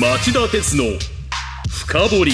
[0.00, 0.84] 町田鉄の
[1.68, 2.32] 深掘り。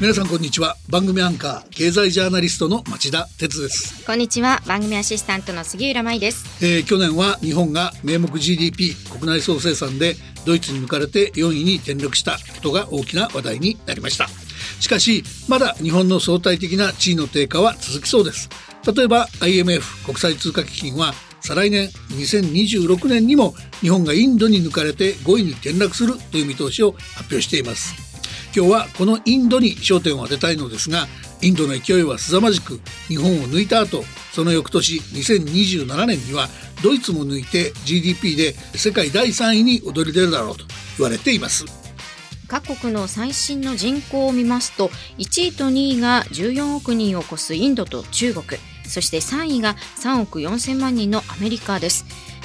[0.00, 0.76] 皆さんこんにちは。
[0.88, 4.60] 番組アンカー経済ジャーナリストの町田鉄です、こんにちは。
[4.66, 6.64] 番組アシスタントの杉浦舞です。
[6.64, 14.26] えー去年は日本が名目 GDP 国内総生産でドイツに抜かれて4位に転落したことが大きな話題になりました。
[14.80, 18.48] しかしまだ日本の相対的な地位の低下は続きそうです。
[18.96, 21.14] 例えば IMF 国際通貨基金は
[21.46, 27.94] 再来年2026年にも日本がインドに抜かれて5位に転落するという見通しを発表しています。
[28.54, 31.06] 今日はこのインドに焦点を当てたいのですが
[31.42, 36.48] インドの勢いは凄まじく日本を抜いた後その翌年2027年には
[36.82, 40.64] ドイツも抜いて GDP で世界第3位に躍り出るだろうと
[40.98, 41.64] 言われています。
[42.48, 48.60] 各国の最新の人口を見ますと1位と2位が14億人を超すインドと中国。
[48.88, 52.04] そして3位が3億4000万人のアメリカです。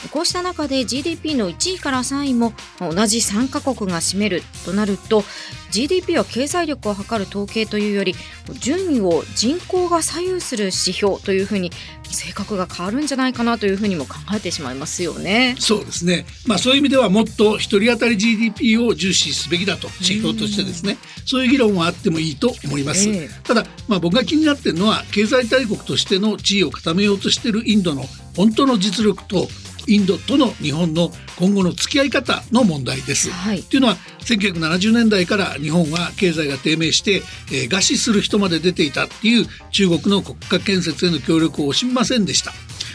[0.09, 5.23] こうした中で GDP の1位から3位も同じ3カ国が占めるとなると
[5.71, 8.13] GDP は経済力を測る統計というより
[8.59, 11.71] 順位を人口が左右する指標というふうに
[12.13, 15.55] 性格が変わるんじゃないかなというふうにも考えてしまいますよね。
[15.59, 16.25] そうですね。
[16.45, 23.29] まあそういう意味ではもっと一人当たり GDP を重視すべきだと指標としてですねそういう議論はあってもいいと思います、ええ。
[23.43, 28.03] ただまあ僕が気になっているのは経済大国としての地位を固めようとしているインドの
[28.35, 29.47] 本当の実力と
[29.87, 33.29] インドとの日本の今後の付き合い方の問題です。
[33.31, 42.51] はいというのは1970年代から日本は経済が低迷して、えー餓死する人まで出ていたっていう中国の国家建設への協力を惜しみませんでした。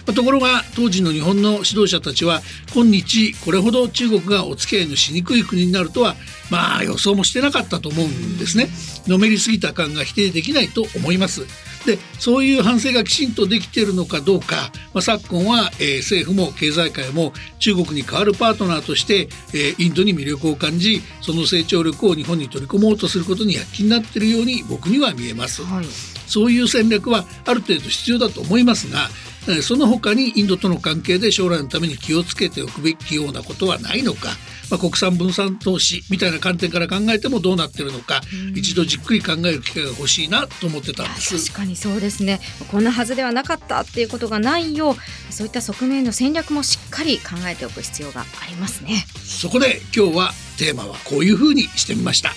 [0.06, 2.42] まあところが当時の日本の指導者たちは
[2.74, 6.14] 今日これほど中国がお付き合いのしにくい国になるとは
[6.50, 8.68] まあ予想もしてなかったと思うんですね。
[9.06, 11.46] のめりすぎた感が否定できないと思います。
[11.86, 25.62] でそういう反省がきちんとできているのかどうか、まあ、昨今は、えー政府も経済界も中国に代わるパートナーとして、えーインドに魅力を感じその成長力を日本に取り込もうとすることに躍起になっているように僕には見えます。
[25.62, 29.08] はいそういう戦略はある程度必要だと思いますが、
[29.48, 34.30] えーその他にインドとの関係で将来のために気をつけておくべきようなことはないのか、
[34.72, 38.22] まあ、国産分散投資みたいな観点から考えてもどうなってるのか、
[38.56, 41.46] 一度じっくり考える機会が欲しいなと思ってたんです。
[41.46, 42.40] 確かにそうですね
[42.72, 52.32] こんなはずではなかったっていうことがないようそういった側面の戦略もしっかり考えておく必要がありますねそこで今日はテーマはこういう風にしてみました。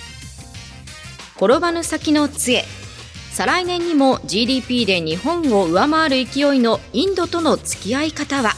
[1.42, 2.64] 転ばぬ先の杖
[3.32, 8.54] 再来年にも GDP で日本を上回る勢いのインドとの付き合い方は？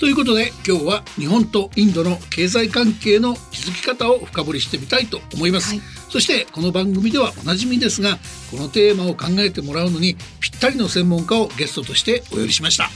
[0.00, 5.80] ということで今日は日本とインドの経済関係の築き方を深掘りしてみたいと思います、はい。
[6.10, 8.18] そしてこの番組ではおなじみですが
[8.50, 12.90] このテーマを考えてもらうのにぴったりの専門家をゲストとしてお呼びしました。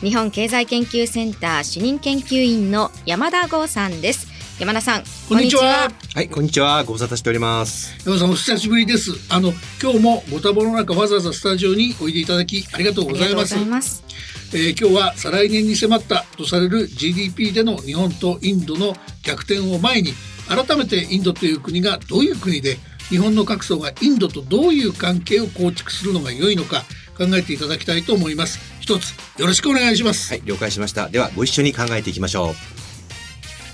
[0.00, 6.84] 日本経済研究センター主任研究員の山田剛さんです山田さんこんにちははい、こんにちは。
[6.84, 7.96] ご無沙汰しております。
[8.04, 9.52] 山田さんお久しぶりですあの
[9.82, 14.04] 今日もご多忙の中わざわざスタジオにおいでいただきありがとうございます
[14.54, 20.12] えー今日は再来年に迫ったとされる GDP での日本とインドの逆転を前に
[20.48, 22.76] 改めてインドという国がどういう国で
[23.08, 26.82] 日本の各層がインドとどういう関係を構築するのが良いのか
[27.16, 31.08] 考えていただきたいと思います一つよろしくお願いします、はい、了解しました。
[31.08, 32.81] では、ご一緒に考えていきましょう。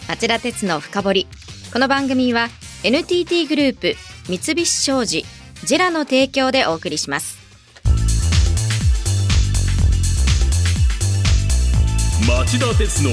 [0.08, 1.26] 町田鉄の深掘り。
[1.70, 2.48] この番組は
[2.82, 3.94] NTT グループ
[4.26, 5.22] 三菱商事
[5.64, 7.36] ジェラの提供でお送りします。
[12.26, 13.10] 町田鉄の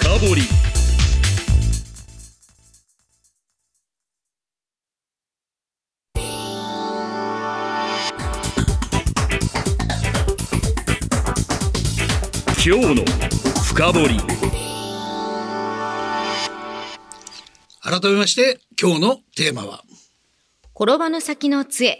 [0.00, 0.42] 深掘り。
[12.64, 13.04] 今日の
[13.62, 14.61] 深掘
[17.84, 19.82] 改めまして今日のテーマは。
[20.72, 21.98] 転ばぬ先の杖。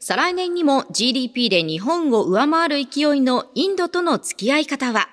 [0.00, 5.08] 再来年にも GDP で日本を上回る勢いのインドとの付き合い方は。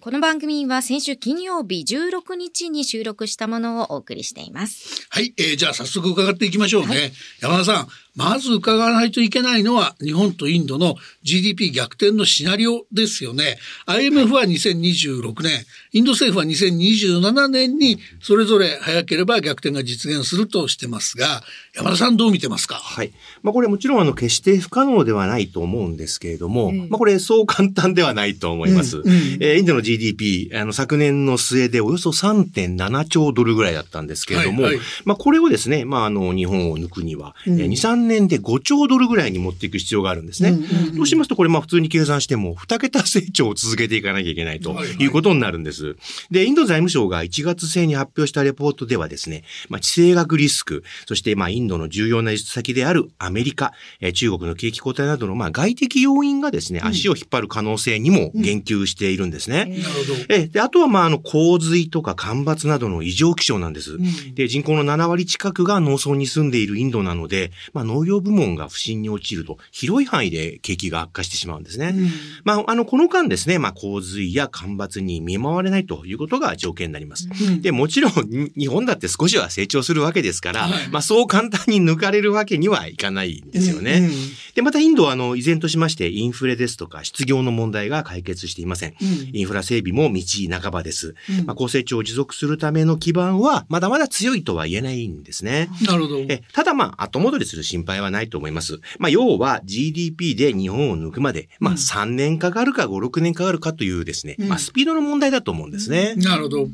[0.00, 5.04] この番組は先週金曜日16日に収録したものをお送りしています。
[5.10, 13.58] はい、えーじゃあ早速伺っていきましょうね、山田さんまず伺わないといけないのは日本とインドの GDP 逆転のシナリオですよね。
[13.86, 15.64] IMF は2026年。
[15.92, 21.42] インド政府は2027年にそれぞれ早ければ逆転が実現するとしてますが
[21.74, 22.76] 山田さんどう見てますか？
[22.76, 23.12] はい。
[23.42, 28.98] まあ、これもちろん、あの、決して不可能ではないと思うんですけれども、まあ、これ、そう簡単ではないと思います。
[28.98, 29.12] うんうん。
[29.40, 34.84] えーインドの GDP、あの、昨年の末でおよそ3.7兆ドルぐらいだったんですけれども、はいはい。
[35.04, 40.58] まあ、これをですね、まあ、あの、日本を抜くには、えー2、3年で5兆ドルぐらいに持っていく必要があるんですね。
[40.94, 45.96] そうしますと、これまあ普通に計算しても、2桁成長を続けていかなきゃいけないとはいうことになるんです。
[46.30, 59.66] で、インド財務省が1月末に発表したレポートではですね、まあ地政学リスク、そしてまあインドの重要な輸出先であるアメリカ、えー中国の景気後退などのまあ外的要因がですね、足を引っ張る可能性にも言及しているんですね。
[59.66, 60.34] なるほど。
[60.34, 63.98] えーで、あとはまああの洪水とか干ばつなどの異常気象なんです。
[63.98, 71.94] んで、人口の7割近くが農村に住んでいるインドなので、まあ農業部門が不振に陥ると、広い範囲で景気が悪化してしまうんですね。
[71.96, 72.10] うん
[72.44, 77.28] まあ、あの、この間ですね、まあ、洪水や干ばつに見舞われないということが条件になります。
[77.28, 83.98] うんで、もちろん、に日本だって少しは成長するわけですから、はいまあ、そう簡単に抜かれるわけにはいかないんですよね。
[83.98, 84.12] うんうん
[84.56, 88.94] で、またインドは、あの、依然としまして、インフレですとか、失業の問題が解決していません。
[89.00, 90.22] うんインフラ整備も道
[90.58, 91.14] 半ばです。
[91.28, 95.68] うんまあ、高成長を持続するための基盤は、まだまだ強いとは言えないんですね。
[95.86, 96.20] なるほど。
[96.20, 98.80] えただまあ、後戻りする心配はないと思います。
[98.98, 106.14] まあ、要は GDP で日本を抜くまで、まあ、うん3年かかるか5、6年かかるかというですね、うんまあ、スピードの問題だと思うんですね。
[106.16, 106.68] なるほど。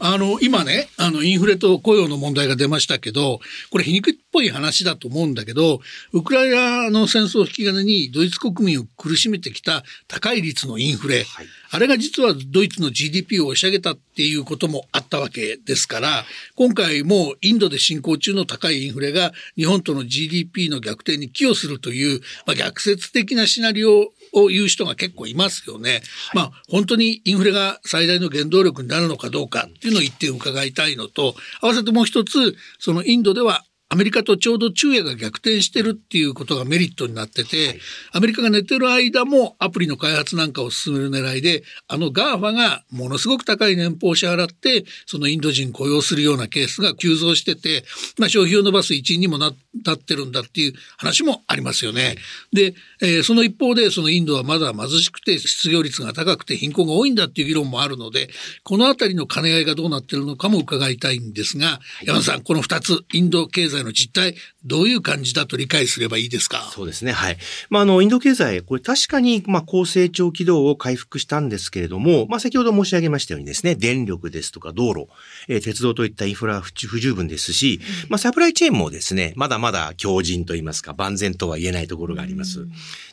[0.00, 5.80] あの、今ね、あの、インフレと雇用の問題が出ましたけど、これ皮肉っぽい話だと思うんだけど、
[6.12, 11.46] ウクライナの戦争を引き金にドイツ国民を苦しめてきた高い率のインフレ、はい。
[11.70, 16.24] あれが実はドイツの GDP を押し上げたっていうこともあったわけですから、
[16.54, 26.02] 今回もインドで進行中の高いインフレが日本との GDP の逆転に寄与するという、まあ、逆説的なシナリオを言う人が結構いますよね。
[26.32, 37.78] まあ本当にインフレが最大の原動力になるのかどうかっていうのを一点伺いたいのと、合わせてもう一つ、そのインドではアメリカとちょうど昼夜が逆転してるっていうことがメリットになってて、
[38.12, 47.84] アメリカが寝てる間もアプリの開発なんかを進める狙いで、あの GAFA がものすごく高い年俸を支払って、そのインド人雇用するようなケースが急増してて、
[48.18, 49.54] まあ消費を伸ばす一因にもなっ
[49.96, 52.16] てるんだっていう話もありますよね。
[52.52, 58.28] で、えーその一方で、そのインドはまだ貧しくて失業率が高くて貧困が多いんだっていう議論もあるので、
[58.64, 64.34] このあたりの兼ね合いがどうなってるのかも伺いたいんですが、山田さん、この二つ、インド経済の実態、
[64.64, 66.70] どういう感じだと理解すればいいですか？
[66.74, 67.12] そうですね。
[67.12, 67.38] はい。
[67.70, 75.06] まあ、あの、インド経済、これ確かに、まあ、高成長軌道を回復したんですけれども、まあ、先ほど申し上げましたようにですね、電力ですとか道路、
[75.48, 82.66] えー鉄道といったインフラは不不十分ですし、まあ、サプライチェーンもですね、まだまだ強靭と言いますか、万全とは言えないところがあります。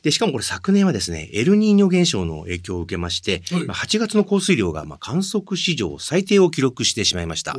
[0.04, 7.58] で、しかもこれ昨年はですね、エルニーニョ現象の影響を受けまして、はいまあ8月の降水量が、まあ、観測史上最低を記録してしまいました。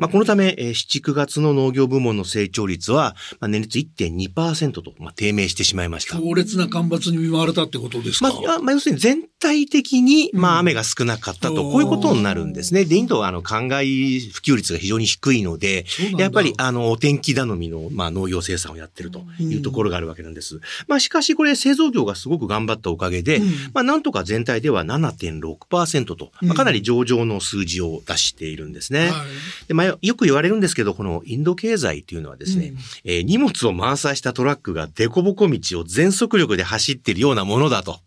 [0.00, 6.18] まあ、このため、えー7、9月の農業部門の成長率は、まあ、年率1.2%と、まあ、低迷してしまいました。
[6.18, 12.84] 強烈な干ばつに見舞われたってことですか、まあ、まあ、要するに全体的に、まあ、雨が少なかったと、うんこういうことになるんですね。
[12.84, 15.84] で、インドは、あの、灌漑普及率が非常に低いので
[16.16, 20.60] やっぱり、あの、お天気頼みの、まあ、農業生産をやってるというところがあるわけなんです。
[20.86, 29.10] まあ、しかし、これ、製造業がすごく頑張ったおかげで、うんまあ、なんとか全体では7.6%と、まあ、かなり上々の数字を出しているんですね。
[29.10, 29.28] はい
[29.68, 38.00] でまあ、よく言われるんですけど、このインド経済というのはですね、うんえー荷物を満載したトラックが凸凹道を全速力で走っているようなものだと。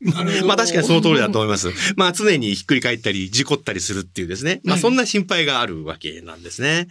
[0.45, 1.69] まあ確かにその通りだと思います。
[1.95, 4.61] まあ常にひっくり返ったり事故ったりするっていうですね。
[4.63, 6.87] まあそんな心配があるわけなんですね。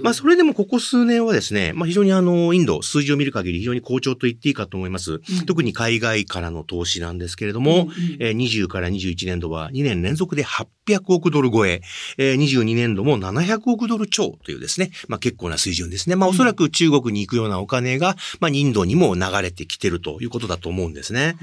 [0.00, 5.20] まあそれでもここ数年はですね、まあ非常にあの、インド、数字を見る限り非常に好調と言っていいかと思います。
[5.46, 7.88] 特に海外からの投資なんですけれども、
[8.18, 10.64] えー20から21年度は2年連続で800
[11.06, 11.82] 億ドル超え、
[12.18, 16.16] えー22年度も700億ドル超というですね、まあ結構な水準ですね。
[16.16, 21.36] まあおそらく中国に行くようなお金が、まあインドにも流れてきてるということだと思うんですね。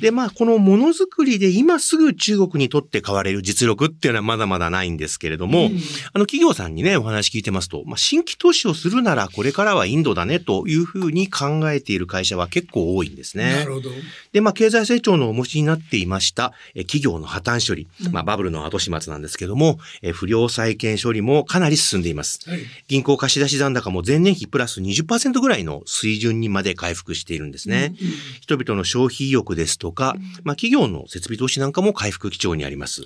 [0.00, 5.80] で、まあ、このものづくりで今すぐ中国にとって買われる実力っていうのはまだまだないんですけれども、うん
[6.12, 13.52] あの企業さんにね、お話聞いてますと、まあ、新規投資をするならこれからはインドだねというふうに考えている会社は結構多いんですね。
[13.52, 13.90] なるほど。
[14.32, 22.40] で、まあ、経済成長のお持ちになっていました、え企業の破綻処理、まあ、バブルの後始末なんですけども、え不良債権処理もかなり進んでいます。
[22.48, 22.60] はい。
[22.88, 27.94] 銀行貸し出し残高も前年比プラス20%ぐらいの水準にまで回復しているんですね。
[28.40, 33.02] 人々の消費意欲ですとか、まあ企業の設備投資なんかも回復基調にあります。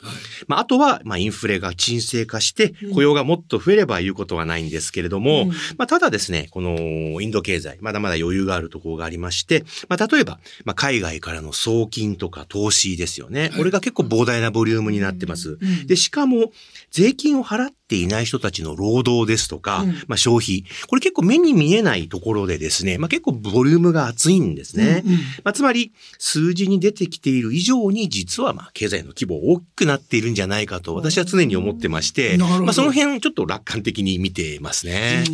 [0.47, 13.51] まああとは、まあインフレが沈静化して雇用がもっと増えれば言うことはないんですけれども、まあただですね、このインド経済、まだまだ余裕があるところがありまして、まあ例えば、まあ海外からの送金とか投資ですよね。
[13.57, 15.54] これが結構膨大なボリュームになってます。
[15.87, 16.53] で、しかも、
[16.91, 20.65] 税金を払っていない人たちの労働ですとか、まあ消費。
[20.87, 25.03] これ結構目に見えないところでですね、まあ結構ボリュームが厚いんですね。
[25.45, 35.25] まあつまり、数字に出てきている以上に実はまあ経済の規模大きくなっているんじゃないかと私は常に思ってまして、まあその辺ちょっと楽観的に見てますね。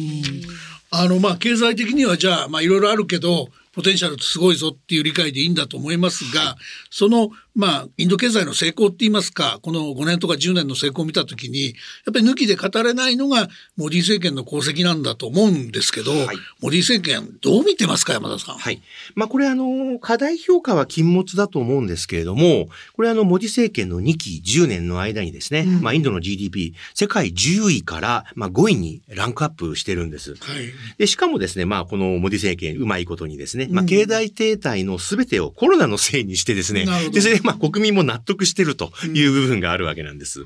[0.90, 6.56] あの、まあ、経済的にはじゃあ、まあ、いろいろあるけど、ポテンシャルすごいぞっていう理解でいいんだと思いますが、
[6.90, 11.70] その、まあ、インド経済の成功って言いますか、この5年とか10年の成功を見たときに、や
[12.10, 18.58] っぱり抜きで語れないのが、モディ政権の功績なんだと思うんですけど、はい、モディ政権、どう見てますか、山田さん？
[18.58, 18.80] はい。
[19.14, 30.34] まあ、これ、あの、課題評価は禁物だと思うんですけれども、これ、あの、モディ政権の2期10年の間にですね、うん、まあ、インドの GDP、世界10位から、まあ、5位にランクアップしてるんです。
[30.34, 30.72] はい。
[30.98, 40.44] で、しかもですね、まあ、このモディ政権、うまいことにですね、まあ、経済停滞のすべてをコロナのせいにしてですね、で、それで、まあ、国民も納得してるという部分があるわけなんです。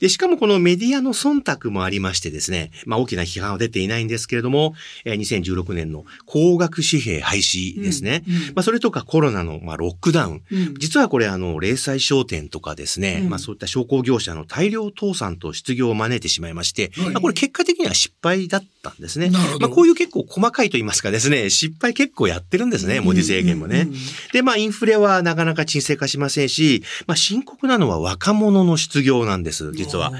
[0.00, 8.24] で、しかもこのメディアの忖度もありましてですね、まあ大きな批判は出ていないんですけれども、えー、2016年の高額紙幣廃止ですね。
[8.26, 10.42] うんうん、まあそれとかコロナのまあロックダウン。
[10.50, 19.30] うん、実はこれあの、零細商店とかですね、まあそういった商工業者の大量倒産と失業を招いてしまいまして、まあこれ結果的には失敗だったんですね。
[19.30, 23.88] まあこういう結構細かいと言いますかですね、失敗結構やってるんですね、文字制限もね。
[24.32, 30.12] で、まあインフレはなかなか沈静化しませんし、まあ深刻なのは若者の失業なんです、実は。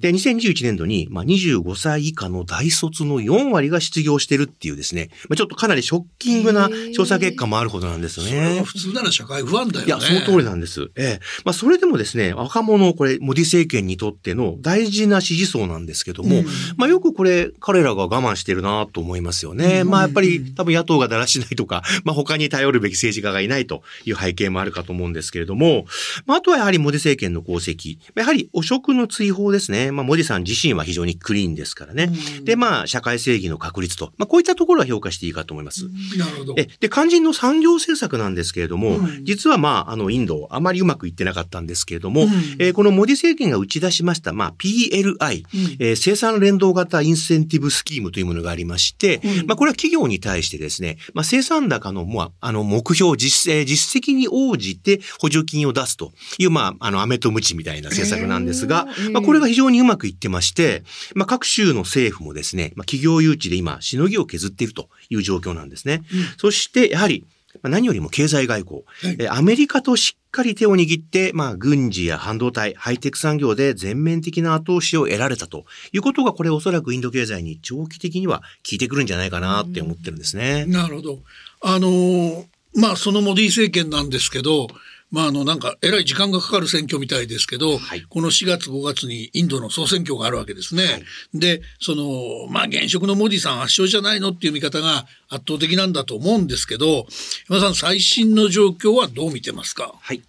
[0.00, 8.30] で、2021年度に、まあ、25歳以下の大卒の4割が失業してるっていうですね、まあ、ちょっとかなりショッキングな調査結果もあるほどなんですよね。
[8.30, 9.86] それは普通なら社会不安だよね。
[9.86, 10.90] いや、その通りなんです。
[10.96, 11.20] ええ。
[11.44, 19.80] まあ、それでもですね、若者、これ、モディ政権にとっての大事な支持層なんですけども、うん、まあ、よくこれ、彼らが我慢してるなと思いますよね。
[19.82, 25.86] うん、まあ、やっぱり、多分野党がだらしないとか、 まあ、他に頼るべき政治家がいないという背景もあるかと思うんですけれども、
[26.26, 29.87] まあ、あとはやはりモディ政権の功績、やはり汚職の追放ですね。
[29.92, 32.10] まあ、モディさん自身は非常にクリーンですからね。
[32.42, 35.84] で、まあ、社会正義の確立と、まあ、こういったところは評価していいかと思います。
[36.16, 36.54] なるほど。
[36.56, 42.22] え、で、肝心の産業政策なんですけれども、実はまあ、あの、インド、あまりうまくいってなかったんですけれども、
[42.58, 45.44] えー、このモディ政権が打ち出しました、まあ、PLI、
[45.78, 60.82] えー、生産連動型インセンティブスキームというものがありまして、まあ、これは企業に対してですね、まあ、生産高の、まあ、あの、目標、実、えー、実績に応じて補助金を出すという、まあ、あの、飴とムチみたいな政策なんですが、まあ、これが非常にうまくいってまして、
[61.14, 66.02] まあ、各州の政府もですね、まあ、企業誘致で今、しのぎを削っているという状況なんですね。
[66.12, 67.24] うん、そして、やはり、
[67.62, 80.66] 何よりも経済外交、はい、アメリカとしっかり手を握って、まあ、軍事や半導体、ハイテク産業で全面的な後押しを得られたということが、これおそらくインド経済に長期的には効いてくるんじゃないかなって思ってるんですね。
[80.66, 81.18] なるほど。
[81.62, 82.44] あのー、
[82.74, 84.68] まあ、そのモディ政権なんですけど、
[85.10, 90.84] まあ、あの、なんか、えらい時間がかかる選挙みたいですけど、はい、この4月5月にインドの総選挙があるわけですね。
[90.84, 97.06] はい、で、その、まあ、現職のモディさん圧勝じゃないのっていう見方が圧倒的なんだと思うんですけど、
[97.48, 99.94] 山さん、最新の状況はどう見てますか？
[99.98, 100.20] はい。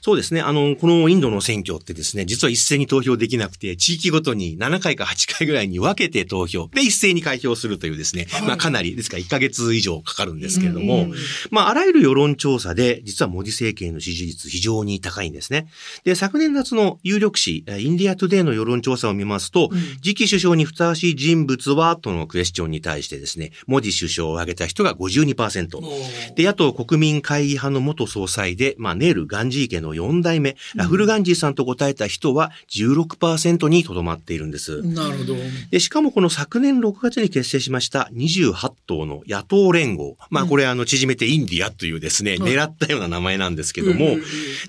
[0.00, 0.40] そうですね。
[0.40, 11.08] あの、このインドの選挙ってですね、実は一斉に投票できなくて、地域ごとに7回か8回ぐらいに分けて投票、で一斉に開票するというですね、まあかなり、ですから1ヶ月以上かかるんですけれども、
[11.50, 15.68] まああらゆる世論調査で、実はモディ政権の支持率非常に高いんですね。
[16.04, 19.70] で、昨年夏の有力紙、 India Today の世論調査を見ますと、
[20.02, 26.34] 次期首相にふさわしい人物は、とのクエスチョンに対してですね、モディ首相を挙げた人が52%。
[26.34, 34.82] で、野党国民会議派の元総裁で、まあネール・ガンジー家の4代目、ラフルガンジーさんと答えた人は16%にとどまっているんです。
[34.82, 35.34] なるほど。
[35.70, 40.16] で、しかもこの昨年6月に結成しました28党の野党連合。
[40.30, 44.16] まあこれあの縮めてインディアというですね、狙ったような名前なんですけども、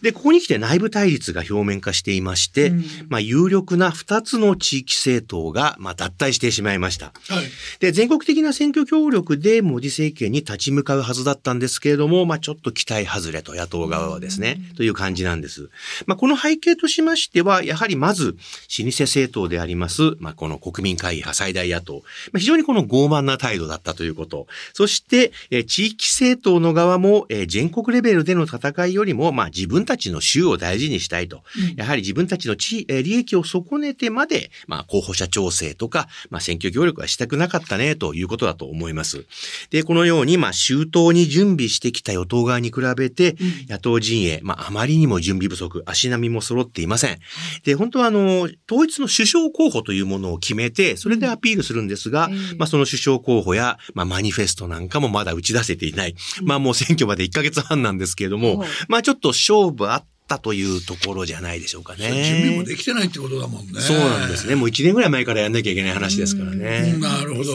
[0.01, 2.71] で、ここに来て内部対立が表面化していまして、
[3.09, 7.07] まあ有力な2つの地域政党がまあ脱退してしまいました。
[7.27, 7.45] はい、
[7.79, 15.69] で、全国的な選挙協力でモディ政権に立ち向かうはずだったんですけれども、まあちょっと期待外れと野党側はですね、という感じなんです。。
[16.05, 18.35] まあ、この背景としましては、やはりまず、
[18.79, 24.47] 老舗政党であります、まあ、この国民会議派最大野党、まあ、非常にこの傲慢な態度だったということ。
[24.73, 31.43] そして、え地域政党の側も、え全国レベルでの戦いよりも、まあ、自分たちの州を大事にしたいと。
[31.71, 39.25] うん、やはり自分たちの地、え利益を損ねてまで、まあ、候補者調整とか、まあ、選挙協力はしたくなかったね、ということだと思います。
[39.69, 43.35] で、このように、まあ、周到に準備してきた与党側に比べて、
[43.67, 47.19] 野党陣営、まあ、あまりにも準備不足、足並みも揃っていません。
[47.63, 56.15] で、本当はあの、統一の首相候補というものを決めて、それでアピールするんですが、うん、まあその首相候補や、まあマニフェストなんかもまだ打ち出せていない。
[56.41, 62.23] うん、まあもう選挙まで1ヶ月半なんですけれども、まあちょっと勝負あったというところじゃないでしょうかね。
[62.23, 63.79] 準備もできてないってことだもんね。
[63.79, 64.55] そうなんですね。
[64.55, 66.95] もう1年ぐらい前からやんなきゃいけない話ですからね。
[66.99, 67.53] なるほど。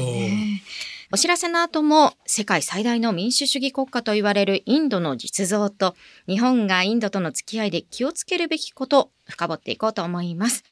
[1.10, 5.94] お知らせの後も世界最大の民主主義国家と言われるインドの実像と
[6.26, 10.64] 日本がインドとの付き合いで気をつけるべきこと深掘っていこうと思います。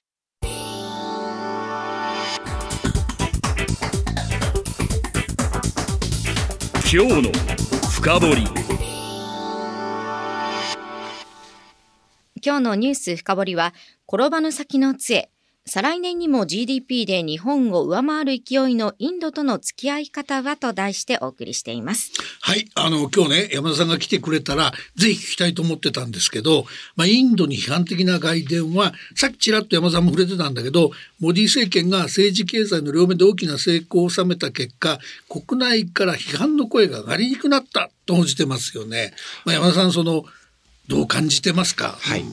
[6.92, 7.32] 今日の
[7.90, 8.44] 深掘り
[12.44, 13.72] 今日のニュース深掘りは
[14.06, 15.30] 転ばぬ先の杖
[15.68, 22.12] 再来年にも GDP で日本を上回る勢いのインドとの付き合い方はと題してお送りしています。
[22.40, 22.68] はい。
[22.76, 39.14] あの、今日ね、山田さんが来てくれたら、ぜひ聞きたいと思ってたんですけど、まあ、インドに批判的な外伝は、さっきちらっと山田さんも触れてたんだけど、モディ政権が政治経済の両面で大きな成功を収めた結果、国内から批判の声が上がりにくくなったと報じてますよね。
[39.44, 40.24] まあ、山田さん、その、
[40.86, 41.98] どう感じてますか？
[42.00, 42.24] はい。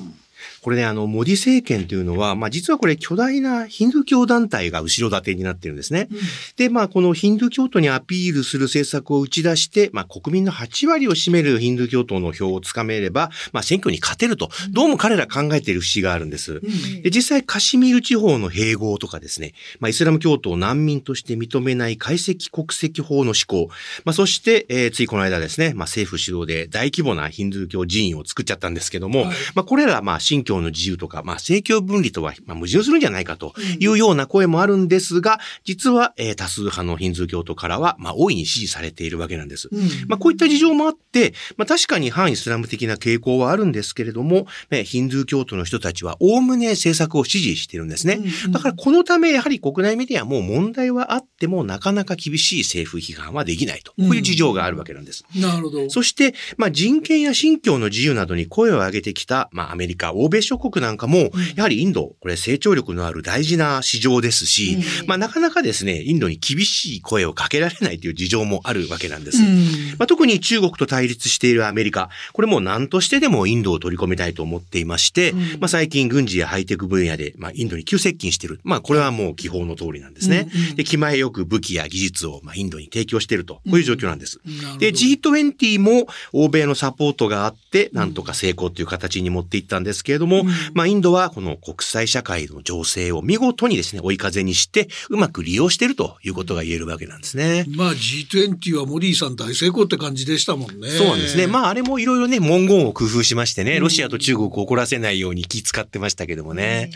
[0.64, 6.08] これね、あの、モディ政権というのは、まあ実はこれ巨大なヒンドゥー教団体が後ろ盾になってるんですね。
[6.10, 6.18] うん、
[6.56, 16.62] で、まあこのヒンドゥー教徒にアピールする政策を打ち出して、まあ国民の8割を占めるヒンドゥー教徒の票をつかめれば、まあ選挙に勝てると、どうも彼ら考えている節があるんです。
[17.02, 19.52] で、実際カシミール地方の併合とかですね、
[19.82, 23.68] まあイスラム教徒を難民として認めない解析国籍法の施行、
[24.06, 39.70] まあそして、えー、ついこの間ですね、まあ政府主導で大規模なヒンドゥー教寺院を作っちゃったんですけども、はい、まあこれらまあ信教の自由とか、まあ政教分離とは、まあ、矛盾するんじゃないかというような声もあるんですが、実は、えー、多数派のヒンズー教徒からは、まあ大いに支持されているわけなんです。
[39.72, 48.20] うん、まあこういった事情もあって、まあ確かに反イスラム的な傾向はあるんですけれども、ね、ヒンズー教徒の人たちはおおむね政策を支持しているんですね。
[48.46, 53.92] うん、だからこのためやはり国内メディアも問題はあってもなかなか厳しい政府批判はできないと。
[53.92, 55.24] こういう事情があるわけなんです。
[55.36, 55.90] うん、なるほど。
[55.90, 69.42] そして、まあ人権や信教の自由などに声を上げてきた、まあアメリカ、欧米諸国なんかも、やはりインド、これ成長力のある大事な市場ですし、うん、まあなかなかですね、インドに厳しい声をかけられないという事情もあるわけなんです。
[69.42, 78.60] うん、まあ、特に中国と対立しているアメリカ、これも何としてでもインドを取り込みたいと思っていまして、うん、まあ最近軍事やハイテク分野で、まあインドに急接近している。
[78.64, 80.48] まあこれはもう基本の通りなんですね。
[80.76, 84.40] で、気前よく武器や技術を、まあ、インドに提供していると、こういう状況なんです。
[84.80, 90.33] で、G20 も欧米のサポートがあって、なんとか成功という形に持っていったんですけれども、
[90.74, 97.66] まあインドはこの国際社会の情勢を見事にですね、追い風にして、うまく利用しているということが言えるわけなんですね。
[97.76, 100.90] まあ G20 はモディさん大成功って感じでしたもんね。
[100.90, 101.48] そうなんですね。
[101.48, 106.90] まああれもいろいろね、文言を工夫しましてね、ロシアと中国を怒らせないように気使ってましたけどもね。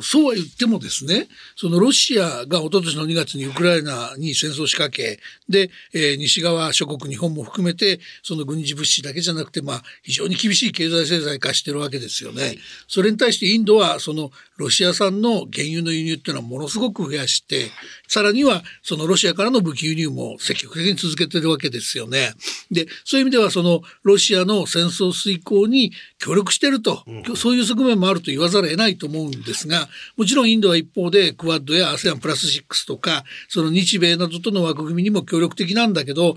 [0.00, 12.56] そうは言ってもですね、そのロシアが一昨年の2月にウクライナに戦争仕掛け、で、えー、西側諸国、日本も含めて、その軍事物資だけじゃなくて、まあ、非常に厳しい経済制裁化してるわけですよね。
[12.88, 17.70] それに対してインドは、そのロシア産の原油の輸入っていうのはものすごく増やして、
[18.08, 22.32] さらにはそのロシアからの武器輸入も積極的に続けてるわけですよね。
[22.70, 36.36] で、そういう意味ではそのロシアの戦争遂行に協力してると、うん、そういう側面もあると言わざるを得ないと思うんですが、もちろんインドは一方でクワッドや ASEAN プラス6とか、その日米などとの枠組みにも協力的なんだけど、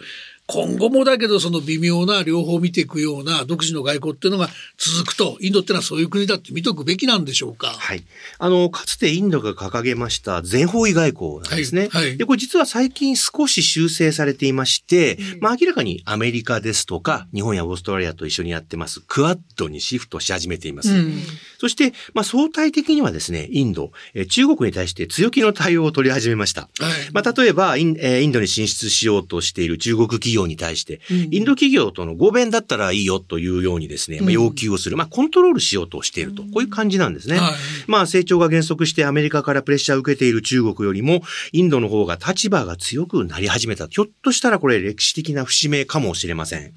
[0.51, 7.67] 今後もだけどその微妙な両方見ていくような独自の外交っていうのが続くとインドってのはそういう国だって見とくべきなんでしょうか。
[7.67, 8.03] はい。
[8.39, 11.89] あのかつてインドが掲げました全方位外交なんですね。
[11.91, 20.91] はい、はい、でこれ実は最近少し修正されていまして、うん、まあ明らかにアメリカですとか日本やオーストラリアと一緒にやってますクアッドにシフトし始めています。
[20.91, 21.21] うん、
[21.59, 26.62] そしてまあ相対的にはですねインド、え中国に対して強気の対応を取り始めました。
[26.62, 37.38] はい、まあ例えばイン,、えインドに進出しようとしている中国企業業に対して、インド企業との合弁だったらいいよというようにですね、まあ、要求をする、まあ、コントロールしようとしていると、こういう感じなんですね。
[37.38, 37.54] はい、
[37.88, 41.21] まあ、成長が減速してアメリカからプレッシャーを受けている中国よりも、
[41.52, 43.88] インドの方が立場が強くなり始めた。
[43.88, 46.73] ひょっとしたらこれ歴史的な節目かもしれません。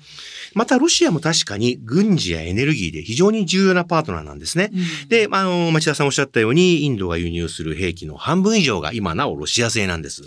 [0.55, 4.71] またロシアも確かに軍事やエネルギーで非常に重要なパートナーなんですね。
[4.73, 10.25] うん、で、あの、町田さんおっしゃったように、インドが輸入する兵器の半分以上が今なおロシア製なんです。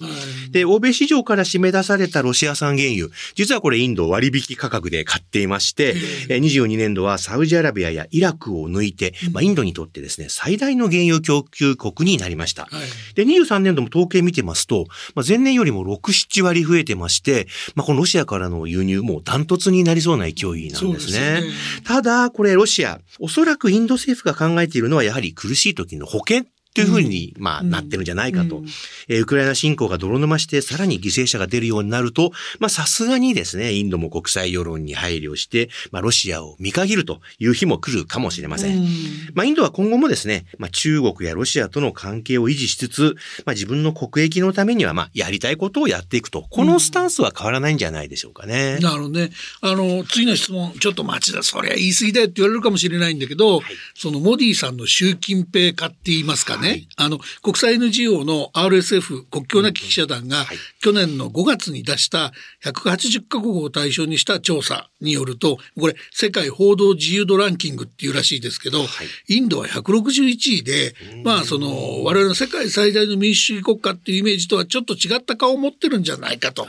[0.52, 5.96] で、欧米市場から締め出されたロシア産原油、実はこれインド割引価格で買っていまして、
[6.28, 12.68] 22年度はサウジアラビアやイラクを抜いて、まあ、インドにとってですね、最大の原油供給国になりました。
[13.16, 14.86] で、23年度も統計見てますと、
[15.16, 21.10] まあ、前年よりも6、7割増えてまして、まあ、このロシアからの輸入もダントツになりそうな勢いなんですね。
[21.10, 21.44] すね
[21.86, 28.62] ただ、これロシア、おそらくインド政府が考えているのはやはり苦しい時の保険というふうに、まあ、なってるんじゃないかと。
[29.08, 38.86] えウクライナ侵攻が泥沼して、さらに犠牲者が出るようになると、まあ、さすがにですね、インドも国際世論に配慮して、まあ、ロシアを見限るという日も来るかもしれません。
[39.34, 46.46] まあ、インドは今後もですね、まあ、中国やロシアとの関係を維持しつつ、まあ、自分の国益のためには、まあ、やりたいことをやっていくと。
[46.50, 48.80] このスタンスは変わらないんじゃないでしょうかね。
[48.82, 49.32] なるほどね。
[49.62, 56.65] あの、次の質問、ちょっと待ちだ、そりゃ言い過ぎだよって言われるかもしれないんだけど、はい、そのモディさんの習近平化って言いますかね。
[56.66, 56.88] ね、はい。
[56.98, 60.58] あの、国際 NGO の RSF 国境なき記者団が、はい。
[60.82, 68.86] 去年の5月に出した180カ国を対象にした調査によると、これ、世界報道自由度ランキングっていうらしいですけど、
[69.28, 76.68] インドは161位で、まあ、その、我々の世界最大の民主主義国家っていうイメージとはちょっと違った顔を持ってるんじゃないかと。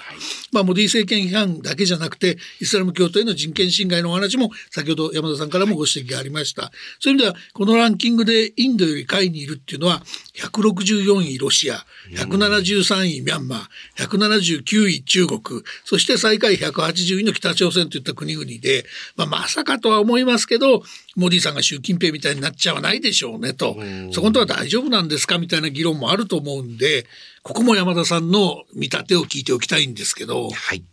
[0.53, 6.71] まあ、モディ政権批判だけじゃなくて、イスラム教徒への人権侵害のお話も、先ほど山田さんからもご指摘がありました。
[7.01, 7.17] そうい。
[7.17, 9.86] う意味では、このランキングでインドより下位にいるっていうのは、
[10.35, 15.41] 164位ロシア、173位ミャンマー、179位中国、
[15.85, 18.85] そして最下位180位の北朝鮮といった国々で、
[19.17, 20.83] まあ、まさかとは思いますけど、
[21.17, 23.77] モディさんが習近平みたいになっちゃわないでしょうねと、
[24.13, 27.07] そこのとは大丈夫なんですかみたいな議論もあると思うんで、
[27.43, 30.51] ここも山田さんの見立てを聞いておきたいんですけど。
[30.51, 30.85] はい。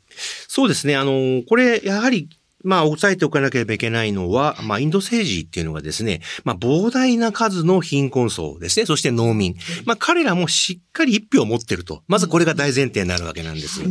[0.48, 0.96] そうですね。
[0.96, 2.30] あの、これ、やはり、
[2.64, 9.56] まあ、押さえておかなければいけないのは、まあ、インド政治っていうのがですね、まあ、膨大な数の貧困層ですね、そして農民。
[9.86, 12.04] まあ、彼らもしっかり一票を持ってると。
[12.08, 13.82] まずこれが大前提になるわけなんです。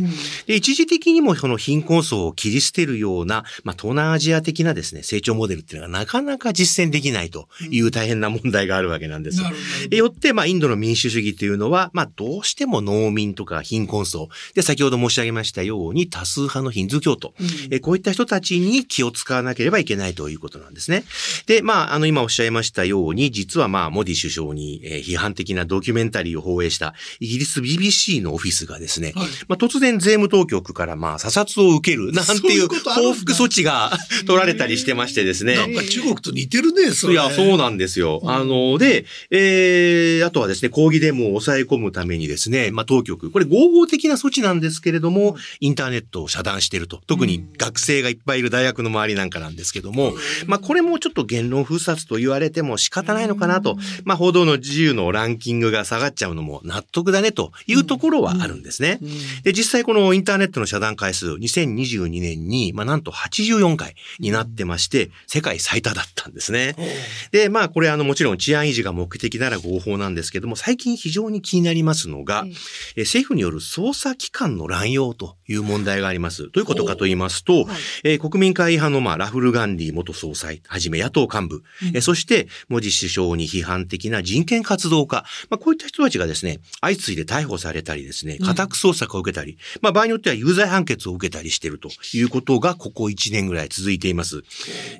[0.47, 9.41] で、一時的にもその貧困層を切り捨てるような、まあ、東南アジア的なですね、成長モデルっていうのがなかなか実践できないという大変な問題があるわけなんです。
[9.91, 14.29] よって、まあ、インドの民主主義というのは、まあ、どうしても農民とか貧困層。
[14.55, 17.33] で、先ほど申し上げましたように、多数派のヒンズー教徒。
[17.69, 21.03] えこういった人たちに気を使わなければいけないということなんですね。
[21.45, 33.91] で、まあ、あの、今おっしゃいましたように、実はまあ、モディ首相に、えー批判的なドキュメンタリーを放映したイギリス BBC のオフィスがですね、はいまあ、突然税務当局からまあ、査察を受けるなんていいう報復措置が
[34.25, 35.55] 取られたりしてましてですね。
[35.55, 37.13] なんか中国と似てるね、それ。
[37.13, 38.21] いや、そうなんですよ。
[38.25, 47.01] あの、で、えー、あとはですね、抗議デモを抑え込むためにですね、まあ、当局、これ合法的な措置なんですけれども、インターネットを遮断していると。
[47.07, 50.13] 特に学生がいっぱいいる大学の周りなんかなんですけども、
[50.45, 58.99] まあ、これもちょっと言論封殺と言われても仕方ないのかなと、まあ、報道の自由のランキングが下がっちゃうのも納得だねというところはあるんですね。
[59.43, 66.75] で、実際このインターネットの遮断回数、2022年に、まあ、なんと84回になってまして、世界最多だったんですね。
[67.31, 72.45] で、まあ、これあの、もちろん治安維持が目的なら合法なんですけども、最近非常に気になりますのが、
[72.95, 76.43] え政府による捜査機関の乱用という問題があります。
[76.43, 77.67] どういうことかと言いますと、
[78.03, 94.43] えー国民会派の、まあ、ラフル・ガンディ元総裁、はじめ野党幹部、えーそして、モディ首相に批判的な人権活動家、まあ、こういった人たちがですね、相次いで逮捕されたりですね、家宅捜索を受けたり、まあ、場合によっては有罪判決を受けたりしているということが、ここ1年ぐらい続いています。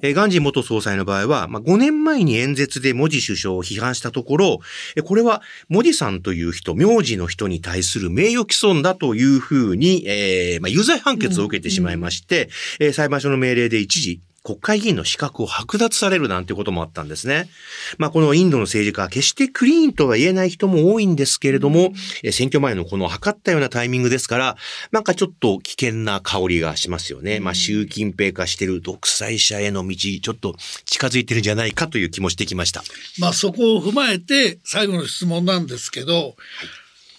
[0.02, 4.60] えーガンジー元総裁の場合は、まあ、5年前に演説でモディ首相を批判したところ、
[4.96, 17.50] えーこれはモディさんという人、名字の人に対する名誉毀損だというふうに、えーまあ、有罪判決を受けてしまいまして、えー裁判所の命令で一時、国会議員の資格を剥奪されるなんてこともあったんですね。
[17.98, 21.94] まあ、このインドの政治家は決してクリーンとは言えない人も多いんですけれども、
[22.24, 24.58] えー選挙前のこの測ったようなタイミングですから、
[24.92, 27.40] なんかちょっと危険な香りがしますよね。
[27.40, 32.84] まあ、習近平化してる独裁者への道、ちょっと近づいてるんじゃないかという気もしてきました。
[33.20, 36.36] まあそこを踏まえて最後の質問なんですけど、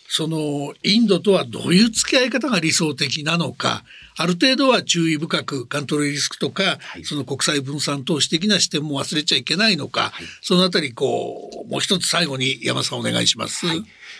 [0.08, 3.82] そのインドとはどういう付き合い方が理想的なのか、
[4.16, 13.66] ある程度は注意深くカントリーリスクとか、その国際分散投資的な視点も忘れちゃいけないのか、そのあたりこう、もう一つ最後に山さんお願いします。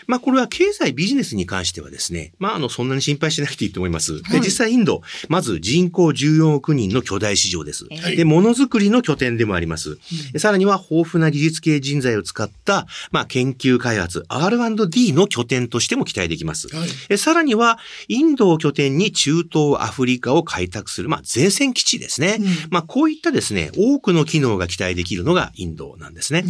[0.07, 4.21] まあこれは経済ビジネスに関してはですね、まああのそんなに心配しなくていいと思います。
[4.23, 7.85] で、実際インド、まず人口14億人の巨大市場です。
[7.85, 9.97] はいで、ものづくりの拠点でもあります。
[10.31, 16.67] でさらには豊富な技術系人材を使った、まあ研究開発 R&D の拠点としても期待できます。
[16.75, 22.39] はいえさらには、インドを拠点に中東、アフリカを開拓する、まあ、前線基地ですね。
[22.69, 26.45] まあ、こういったですね、多くの機能が期待できるのがインドなんですね。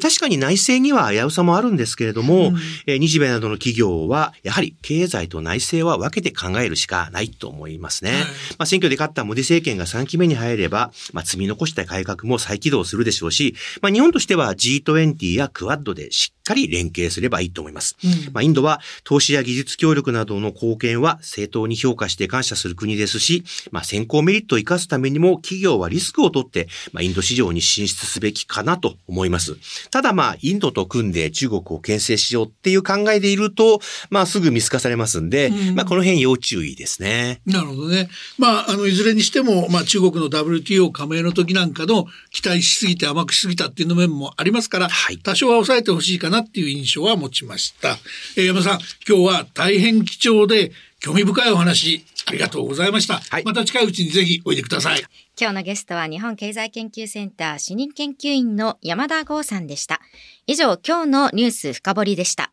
[0.00, 2.52] 確かに内政には危うさもあるんですけれども、
[2.94, 8.12] えー日米などの企業は、やはり経済と内政は分けて考えるしかないと思いますね。
[8.12, 8.26] はいま
[8.60, 17.96] あ、選挙で勝ったモディ政権が3期目に入れば、まあ、積み残した改革も再起動するでしょうし、まあ、日本としては G20 やクワッドでしっかり連携すればいいと思います。
[18.32, 29.56] まあ、インドは投資や技術協力などの貢献は正当に評価して感謝する国ですし、まあ、先行メリットを生かすためにも企業はリスクを取って、まあ、インド市場に進出すべきかなと思います。
[29.90, 37.40] ただまあ、インドと組んで中国を牽制しようっていう考えでいると、まあ、すぐ見透かされますんで、まあ、この辺要注意ですね。
[37.46, 38.08] なるほどね。
[38.38, 47.96] まあ、あの、いずれにしても、まあ、中国の WTO 加盟の時なんかの期待しすぎて甘くしすぎたっていうの面もありますから、はい多少は抑えてほしいかなっていう印象は持ちました。
[48.36, 55.00] えー山田さん、今日は大変貴重で、興味深いお話ありがとうございました、はいまた近いうちにぜひおいでください
[55.38, 60.00] 今日のゲストは日本経済研究センター主任研究員の山田剛さんでした。
[60.46, 62.52] 以上、今日のニュース深掘りでした。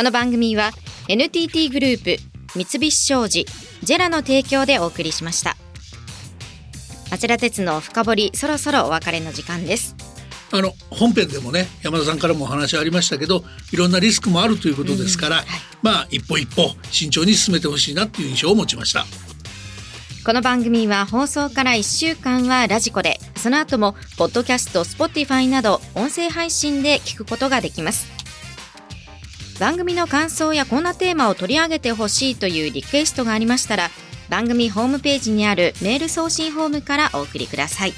[0.00, 0.70] この番組は
[1.08, 2.16] NTT グループ、
[2.56, 3.44] 三菱商事、
[3.82, 5.58] ジェラの提供でお送りしました。
[7.10, 9.94] 町田鉄の深掘り、そろそろお別れの時間です。
[10.52, 15.44] あの本編でもね山田さんからもお話ありましたけどいろんなリスクもあるということですから、
[15.82, 19.04] まあ一歩一歩慎重に進めてほしいなっていう印象を持ちました
[20.24, 28.19] この番組は放送から1週間はラジコで、その後もポッドキャスト、Spotify など音声配信で聞くことができます。
[29.60, 33.90] 番組の感想やこんなテーマを取り上げてほしいというリクエストがありましたら、
[34.30, 37.92] 番組ホームページにあるメール送信フォームからお送りください。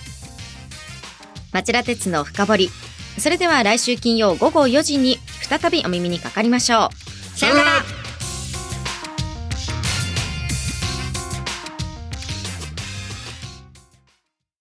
[1.53, 2.70] 町田鉄の深掘り。
[3.16, 6.90] それでは来週金曜午後4時に再びお耳にかかりましょ
[7.35, 7.38] う。
[7.38, 8.02] さようなら